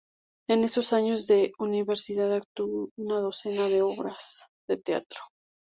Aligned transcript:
En 0.49 0.63
esos 0.63 0.93
años 0.93 1.27
de 1.27 1.51
universidad 1.59 2.33
actuó 2.33 2.85
en 2.97 3.05
una 3.05 3.19
docena 3.19 3.69
de 3.69 3.83
obras 3.83 4.47
de 4.67 4.77
teatro. 4.77 5.21